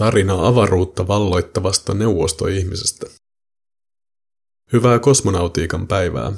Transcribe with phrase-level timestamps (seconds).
[0.00, 3.06] Tarina avaruutta valloittavasta neuvostoihmisestä.
[4.72, 6.32] Hyvää kosmonautiikan päivää.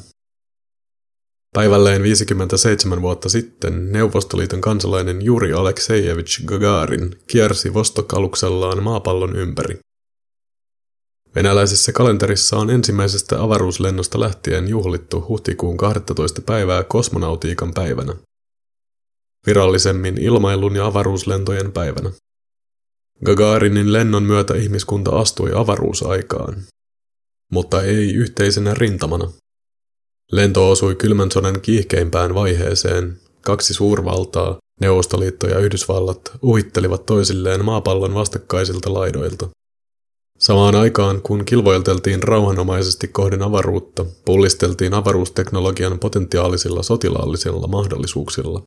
[1.54, 9.79] Päivälleen 57 vuotta sitten Neuvostoliiton kansalainen Juri Aleksejevich Gagarin kiersi Vostok-aluksellaan maapallon ympäri.
[11.34, 16.42] Venäläisessä kalenterissa on ensimmäisestä avaruuslennosta lähtien juhlittu huhtikuun 12.
[16.42, 18.14] päivää kosmonautiikan päivänä.
[19.46, 22.10] Virallisemmin ilmailun ja avaruuslentojen päivänä.
[23.25, 26.62] Gagarinin lennon myötä ihmiskunta astui avaruusaikaan,
[27.53, 29.31] mutta ei yhteisenä rintamana.
[30.32, 33.20] Lento osui kylmän sodan kiihkeimpään vaiheeseen.
[33.41, 39.48] Kaksi suurvaltaa, Neuvostoliitto ja Yhdysvallat, uhittelivat toisilleen maapallon vastakkaisilta laidoilta.
[40.39, 48.62] Samaan aikaan, kun kilvoilteltiin rauhanomaisesti kohden avaruutta, pullisteltiin avaruusteknologian potentiaalisilla sotilaallisilla mahdollisuuksilla.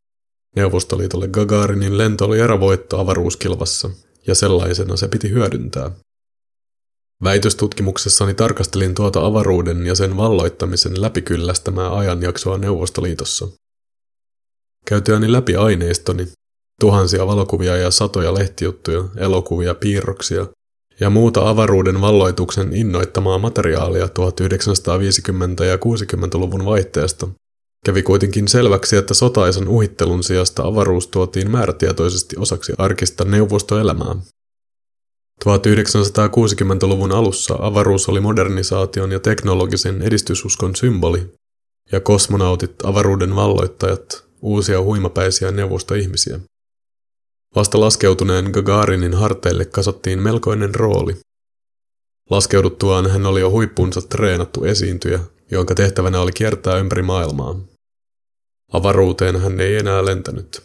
[0.55, 3.89] Neuvostoliitolle Gagarinin lento oli erävoitto avaruuskilvassa,
[4.27, 5.91] ja sellaisena se piti hyödyntää.
[7.23, 13.47] Väitöstutkimuksessani tarkastelin tuota avaruuden ja sen valloittamisen läpikyllästämää ajanjaksoa Neuvostoliitossa.
[14.85, 16.27] Käytyäni läpi aineistoni,
[16.79, 20.47] tuhansia valokuvia ja satoja lehtijuttuja, elokuvia, piirroksia
[20.99, 27.27] ja muuta avaruuden valloituksen innoittamaa materiaalia 1950- ja 60-luvun vaihteesta,
[27.85, 34.15] Kävi kuitenkin selväksi, että sotaisan uhittelun sijasta avaruus tuotiin määrätietoisesti osaksi arkista neuvostoelämää.
[35.45, 41.33] 1960-luvun alussa avaruus oli modernisaation ja teknologisen edistysuskon symboli,
[41.91, 46.39] ja kosmonautit, avaruuden valloittajat, uusia huimapäisiä neuvostoihmisiä.
[47.55, 51.17] Vasta laskeutuneen Gagarinin harteille kasattiin melkoinen rooli.
[52.29, 55.19] Laskeuduttuaan hän oli jo huippunsa treenattu esiintyjä,
[55.51, 57.74] jonka tehtävänä oli kiertää ympäri maailmaa.
[58.73, 60.63] Avaruuteen hän ei enää lentänyt.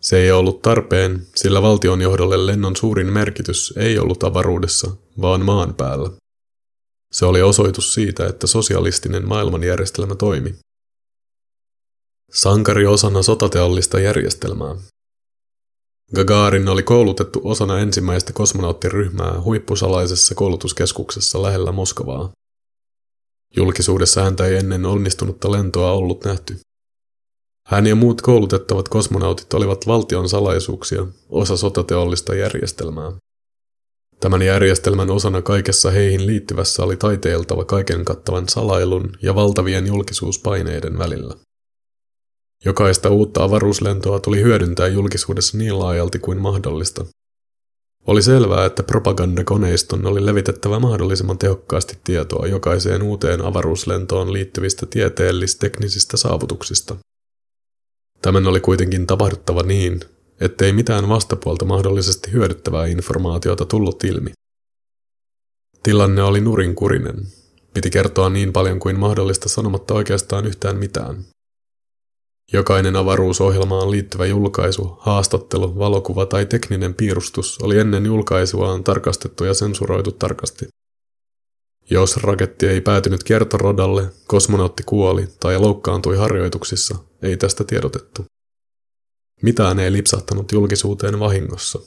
[0.00, 6.10] Se ei ollut tarpeen, sillä valtionjohdolle lennon suurin merkitys ei ollut avaruudessa, vaan maan päällä.
[7.12, 10.54] Se oli osoitus siitä, että sosialistinen maailmanjärjestelmä toimi.
[12.32, 14.74] Sankari osana sotateollista järjestelmää.
[16.14, 22.30] Gagarin oli koulutettu osana ensimmäistä kosmonauttiryhmää huippusalaisessa koulutuskeskuksessa lähellä Moskovaa.
[23.56, 26.65] Julkisuudessa häntä ei ennen onnistunutta lentoa ollut nähty.
[27.66, 33.12] Hän ja muut koulutettavat kosmonautit olivat valtion salaisuuksia, osa sotateollista järjestelmää.
[34.20, 41.34] Tämän järjestelmän osana kaikessa heihin liittyvässä oli taiteiltava kaiken kattavan salailun ja valtavien julkisuuspaineiden välillä.
[42.64, 47.04] Jokaista uutta avaruuslentoa tuli hyödyntää julkisuudessa niin laajalti kuin mahdollista.
[48.06, 56.96] Oli selvää, että propagandakoneiston oli levitettävä mahdollisimman tehokkaasti tietoa jokaiseen uuteen avaruuslentoon liittyvistä tieteellis-teknisistä saavutuksista–
[58.26, 60.00] Tämän oli kuitenkin tapahduttava niin,
[60.40, 64.32] ettei mitään vastapuolta mahdollisesti hyödyttävää informaatiota tullut ilmi.
[65.82, 67.14] Tilanne oli nurinkurinen.
[67.74, 71.24] Piti kertoa niin paljon kuin mahdollista sanomatta oikeastaan yhtään mitään.
[72.52, 80.12] Jokainen avaruusohjelmaan liittyvä julkaisu, haastattelu, valokuva tai tekninen piirustus oli ennen julkaisuaan tarkastettu ja sensuroitu
[80.12, 80.68] tarkasti.
[81.90, 88.24] Jos raketti ei päätynyt kiertoradalle, kosmonautti kuoli tai loukkaantui harjoituksissa, ei tästä tiedotettu.
[89.42, 91.78] Mitään ei lipsahtanut julkisuuteen vahingossa.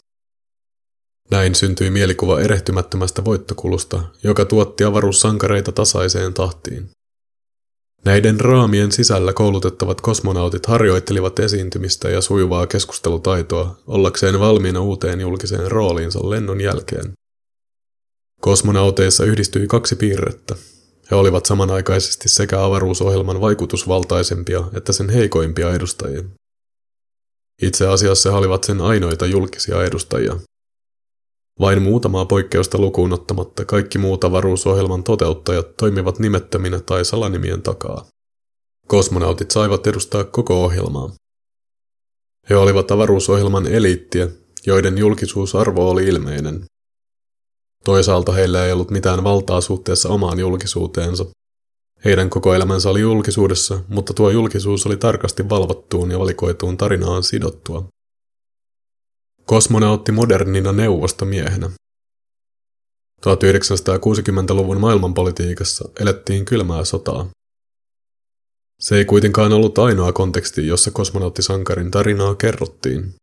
[1.32, 6.90] Näin syntyi mielikuva erehtymättömästä voittokulusta, joka tuotti avaruussankareita tasaiseen tahtiin.
[8.06, 16.30] Näiden raamien sisällä koulutettavat kosmonautit harjoittelivat esiintymistä ja sujuvaa keskustelutaitoa ollakseen valmiina uuteen julkiseen rooliinsa
[16.30, 17.14] lennon jälkeen.
[18.40, 20.56] Kosmonauteissa yhdistyi kaksi piirrettä.
[21.12, 26.24] He olivat samanaikaisesti sekä avaruusohjelman vaikutusvaltaisempia että sen heikoimpia edustajia.
[27.62, 30.36] Itse asiassa he olivat sen ainoita julkisia edustajia.
[31.60, 38.06] Vain muutamaa poikkeusta lukuun ottamatta kaikki muut avaruusohjelman toteuttajat toimivat nimettöminä tai salanimien takaa.
[38.88, 41.12] Kosmonautit saivat edustaa koko ohjelmaa.
[42.50, 44.28] He olivat avaruusohjelman eliittiä,
[44.66, 46.66] joiden julkisuusarvo oli ilmeinen.
[47.84, 51.26] Toisaalta heillä ei ollut mitään valtaa suhteessa omaan julkisuuteensa.
[52.06, 57.88] Heidän koko elämänsä oli julkisuudessa, mutta tuo julkisuus oli tarkasti valvottuun ja valikoituun tarinaan sidottua.
[59.46, 61.70] Kosmonautti modernina neuvostomiehenä.
[63.20, 67.30] 1960-luvun maailmanpolitiikassa elettiin kylmää sotaa.
[68.80, 73.16] Se ei kuitenkaan ollut ainoa konteksti, jossa kosmonauttisankarin tarinaa kerrottiin.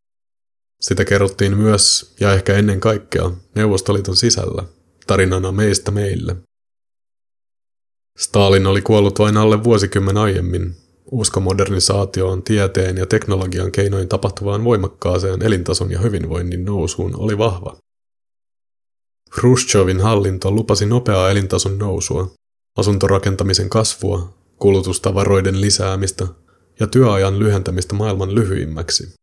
[0.81, 4.64] Sitä kerrottiin myös, ja ehkä ennen kaikkea, Neuvostoliiton sisällä,
[5.06, 6.37] tarinana meistä meille.
[8.19, 10.76] Stalin oli kuollut vain alle vuosikymmen aiemmin.
[11.11, 17.76] Usko modernisaatioon, tieteen ja teknologian keinoin tapahtuvaan voimakkaaseen elintason ja hyvinvoinnin nousuun oli vahva.
[19.34, 22.31] Khrushchevin hallinto lupasi nopeaa elintason nousua,
[22.76, 26.26] asuntorakentamisen kasvua, kulutustavaroiden lisäämistä
[26.81, 29.14] ja työajan lyhentämistä maailman lyhyimmäksi.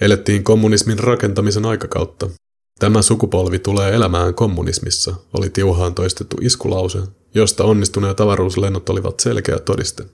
[0.00, 2.30] Elettiin kommunismin rakentamisen aikakautta.
[2.78, 6.98] Tämä sukupolvi tulee elämään kommunismissa, oli tiuhaan toistettu iskulause,
[7.34, 10.04] josta onnistuneet avaruuslennot olivat selkeä todiste.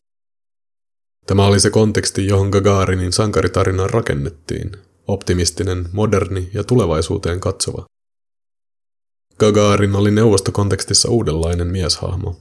[1.27, 4.73] Tämä oli se konteksti, johon Gagarinin sankaritarina rakennettiin,
[5.09, 7.85] optimistinen, moderni ja tulevaisuuteen katsova.
[9.39, 12.37] Gagarin oli neuvostokontekstissa uudenlainen mieshahmo.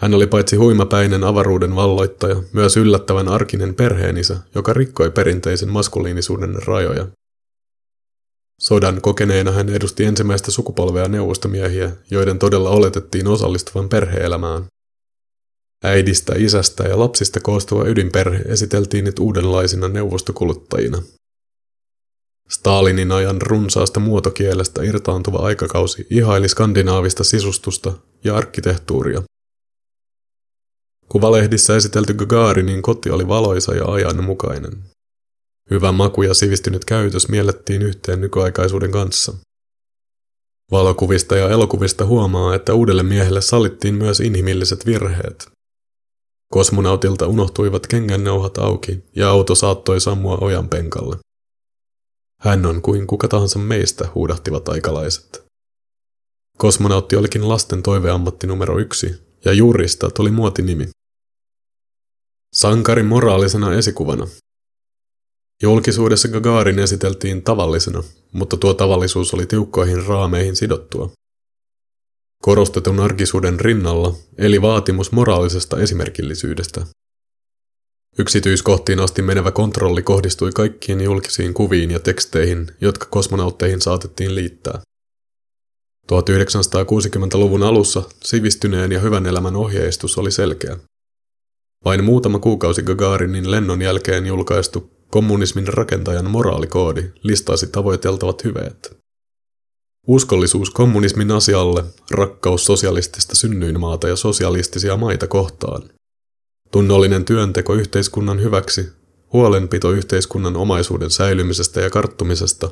[0.00, 7.06] Hän oli paitsi huimapäinen avaruuden valloittaja, myös yllättävän arkinen perheenisä, joka rikkoi perinteisen maskuliinisuuden rajoja.
[8.60, 14.64] Sodan kokeneena hän edusti ensimmäistä sukupolvea neuvostomiehiä, joiden todella oletettiin osallistuvan perheelämään.
[15.84, 21.02] Äidistä, isästä ja lapsista koostuva ydinperhe esiteltiin nyt uudenlaisina neuvostokuluttajina.
[22.48, 27.92] Stalinin ajan runsaasta muotokielestä irtaantuva aikakausi ihaili skandinaavista sisustusta
[28.24, 29.22] ja arkkitehtuuria.
[31.12, 34.72] Kuvalehdissä esitelty Gagarinin koti oli valoisa ja ajanmukainen.
[35.70, 39.34] Hyvä maku ja sivistynyt käytös miellettiin yhteen nykyaikaisuuden kanssa.
[40.70, 45.50] Valokuvista ja elokuvista huomaa, että uudelle miehelle sallittiin myös inhimilliset virheet.
[46.52, 51.16] Kosmonautilta unohtuivat kengänneuhat auki ja auto saattoi sammua ojan penkalle.
[52.40, 55.44] Hän on kuin kuka tahansa meistä, huudahtivat aikalaiset.
[56.58, 59.14] Kosmonautti olikin lasten toiveammatti numero yksi,
[59.44, 60.88] ja jurista tuli muotinimi.
[62.60, 64.26] Sankari moraalisena esikuvana.
[65.62, 68.02] Julkisuudessa Gagarin esiteltiin tavallisena,
[68.32, 71.10] mutta tuo tavallisuus oli tiukkoihin raameihin sidottua.
[72.42, 76.86] Korostetun arkisuuden rinnalla eli vaatimus moraalisesta esimerkillisyydestä.
[78.18, 84.80] Yksityiskohtiin asti menevä kontrolli kohdistui kaikkiin julkisiin kuviin ja teksteihin, jotka kosmonautteihin saatettiin liittää.
[86.12, 90.76] 1960-luvun alussa sivistyneen ja hyvän elämän ohjeistus oli selkeä.
[91.84, 98.96] Vain muutama kuukausi Gagarinin lennon jälkeen julkaistu kommunismin rakentajan moraalikoodi listasi tavoiteltavat hyveet.
[100.06, 105.82] Uskollisuus kommunismin asialle, rakkaus sosialistista synnyinmaata ja sosialistisia maita kohtaan.
[106.70, 108.88] Tunnollinen työnteko yhteiskunnan hyväksi,
[109.32, 112.70] huolenpito yhteiskunnan omaisuuden säilymisestä ja karttumisesta,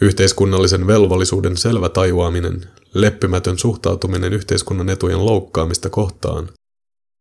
[0.00, 6.48] yhteiskunnallisen velvollisuuden selvä tajuaminen, leppymätön suhtautuminen yhteiskunnan etujen loukkaamista kohtaan,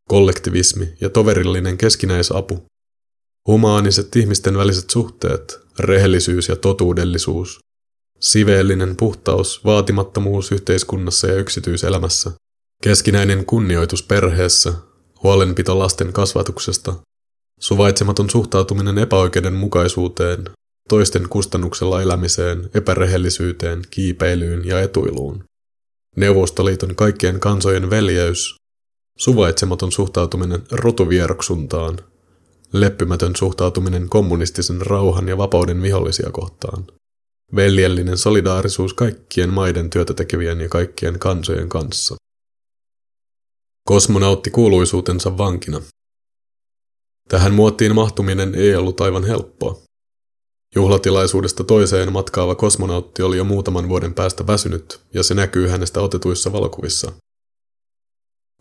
[0.10, 2.66] kollektivismi ja toverillinen keskinäisapu,
[3.48, 7.60] humaaniset ihmisten väliset suhteet, rehellisyys ja totuudellisuus,
[8.20, 12.32] siveellinen puhtaus, vaatimattomuus yhteiskunnassa ja yksityiselämässä,
[12.84, 14.74] keskinäinen kunnioitus perheessä,
[15.24, 16.94] huolenpito lasten kasvatuksesta,
[17.60, 20.50] suvaitsematon suhtautuminen epäoikeudenmukaisuuteen,
[20.90, 25.44] toisten kustannuksella elämiseen, epärehellisyyteen, kiipeilyyn ja etuiluun.
[26.16, 28.56] Neuvostoliiton kaikkien kansojen veljeys,
[29.22, 32.00] suvaitsematon suhtautuminen rotuvieroksuntaan,
[32.74, 36.88] leppymätön suhtautuminen kommunistisen rauhan ja vapauden vihollisia kohtaan,
[37.56, 42.16] veljellinen solidaarisuus kaikkien maiden työtä tekevien ja kaikkien kansojen kanssa.
[43.84, 45.82] Kosmonautti kuuluisuutensa vankina.
[47.30, 49.82] Tähän muottiin mahtuminen ei ollut aivan helppoa.
[50.76, 56.52] Juhlatilaisuudesta toiseen matkaava kosmonautti oli jo muutaman vuoden päästä väsynyt, ja se näkyy hänestä otetuissa
[56.52, 57.12] valokuvissa.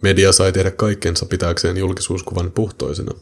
[0.02, 3.12] Media sai tehdä kaikkensa pitääkseen julkisuuskuvan puhtoisena.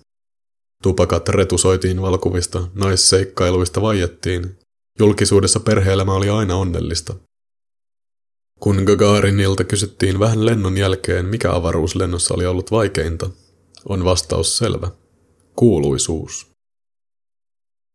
[0.82, 4.58] Tupakat retusoitiin valokuvista, naisseikkailuista vaiettiin.
[4.98, 7.14] Julkisuudessa perheelämä oli aina onnellista.
[8.60, 13.30] Kun Gagarinilta kysyttiin vähän lennon jälkeen, mikä avaruuslennossa oli ollut vaikeinta,
[13.88, 14.90] on vastaus selvä.
[15.56, 16.46] Kuuluisuus.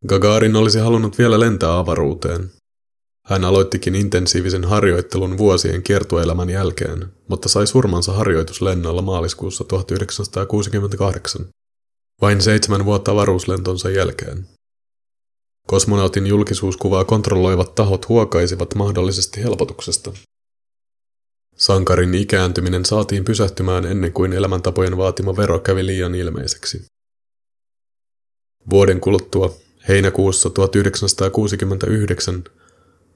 [0.08, 2.50] Gagarin olisi halunnut vielä lentää avaruuteen.
[3.26, 11.46] Hän aloittikin intensiivisen harjoittelun vuosien kiertueelämän jälkeen, mutta sai surmansa harjoituslennolla maaliskuussa 1968,
[12.20, 14.48] vain seitsemän vuotta avaruuslentonsa jälkeen.
[15.66, 20.12] Kosmonautin julkisuuskuvaa kontrolloivat tahot huokaisivat mahdollisesti helpotuksesta.
[21.56, 26.84] Sankarin ikääntyminen saatiin pysähtymään ennen kuin elämäntapojen vaatima vero kävi liian ilmeiseksi.
[28.70, 29.54] Vuoden kuluttua,
[29.88, 32.44] heinäkuussa 1969,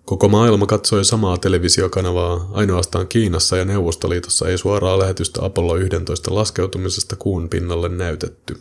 [0.09, 7.17] koko maailma katsoi samaa televisiokanavaa, ainoastaan Kiinassa ja Neuvostoliitossa ei suoraa lähetystä Apollo 11 laskeutumisesta
[7.17, 8.59] kuun pinnalle näytetty.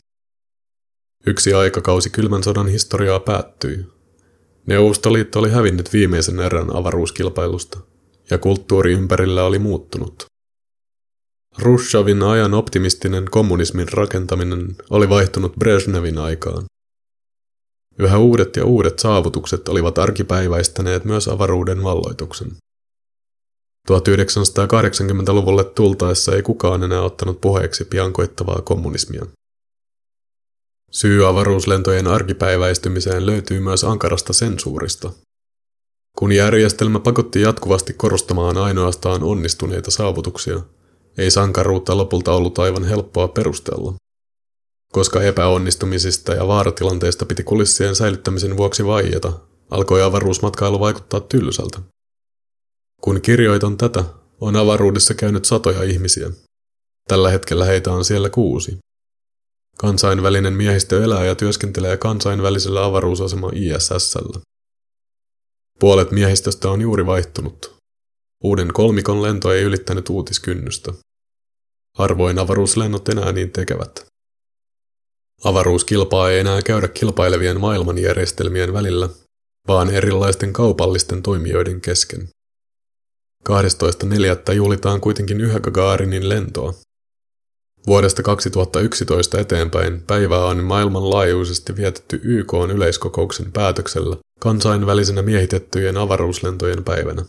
[1.25, 3.85] Yksi aikakausi kylmän sodan historiaa päättyi.
[4.65, 7.79] Neuvostoliitto oli hävinnyt viimeisen erän avaruuskilpailusta–
[8.29, 10.25] ja kulttuuri ympärillä oli muuttunut.
[11.57, 16.63] Rushavin ajan optimistinen kommunismin rakentaminen oli vaihtunut Brezhnevin aikaan.
[17.99, 22.51] Yhä uudet ja uudet saavutukset olivat arkipäiväistäneet myös avaruuden valloituksen.
[23.91, 29.25] 1980-luvulle tultaessa ei kukaan enää ottanut puheeksi pian koittavaa kommunismia.
[30.91, 35.11] Syy avaruuslentojen arkipäiväistymiseen löytyy myös ankarasta sensuurista.
[36.17, 40.61] Kun järjestelmä pakotti jatkuvasti korostamaan ainoastaan onnistuneita saavutuksia,
[41.17, 43.93] ei sankaruutta lopulta ollut aivan helppoa perustella.
[44.93, 49.33] Koska epäonnistumisista ja vaaratilanteista piti kulissien säilyttämisen vuoksi vaieta,
[49.69, 51.79] alkoi avaruusmatkailu vaikuttaa tylsältä.
[53.01, 54.03] Kun kirjoitan tätä,
[54.41, 56.31] on avaruudessa käynyt satoja ihmisiä.
[57.07, 58.77] Tällä hetkellä heitä on siellä kuusi.
[59.77, 64.39] Kansainvälinen miehistö elää ja työskentelee kansainvälisellä avaruusasema ISSllä.
[65.79, 67.77] Puolet miehistöstä on juuri vaihtunut.
[68.43, 70.93] Uuden kolmikon lento ei ylittänyt uutiskynnystä.
[71.97, 74.05] Harvoin avaruuslennot enää niin tekevät.
[75.43, 79.09] Avaruuskilpaa ei enää käydä kilpailevien maailmanjärjestelmien välillä,
[79.67, 82.29] vaan erilaisten kaupallisten toimijoiden kesken.
[83.49, 84.53] 12.4.
[84.53, 86.73] juhlitaan kuitenkin yhä Gagarinin lentoa.
[87.87, 97.25] Vuodesta 2011 eteenpäin päivää on maailmanlaajuisesti vietetty YK yleiskokouksen päätöksellä kansainvälisenä miehitettyjen avaruuslentojen päivänä.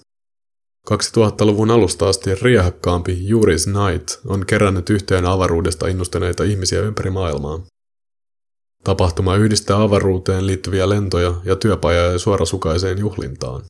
[0.91, 7.61] 2000-luvun alusta asti riehakkaampi Juris Knight on kerännyt yhteen avaruudesta innostuneita ihmisiä ympäri maailmaa.
[8.85, 13.63] Tapahtuma yhdistää avaruuteen liittyviä lentoja ja työpajoja suorasukaiseen juhlintaan.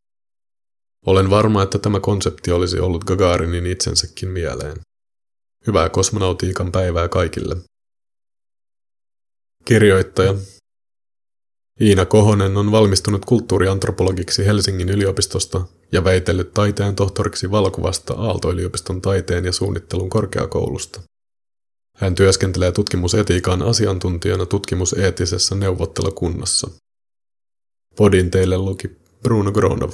[1.06, 4.76] Olen varma, että tämä konsepti olisi ollut Gagarinin itsensäkin mieleen.
[5.66, 7.56] Hyvää kosmonautiikan päivää kaikille.
[9.64, 10.34] Kirjoittaja
[11.80, 19.52] Iina Kohonen on valmistunut kulttuuriantropologiksi Helsingin yliopistosta ja väitellyt taiteen tohtoriksi valokuvasta Aalto-yliopiston taiteen ja
[19.52, 21.00] suunnittelun korkeakoulusta.
[21.98, 26.70] Hän työskentelee tutkimusetiikan asiantuntijana tutkimuseettisessä neuvottelukunnassa.
[27.96, 28.88] Podin teille luki
[29.22, 29.90] Bruno Gronov.